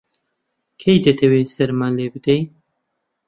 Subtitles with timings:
[0.81, 2.41] کەی دەتەوێ سەرمان لێ بدەی؟